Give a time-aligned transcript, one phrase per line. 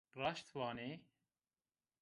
[0.19, 0.91] Raşt vanî.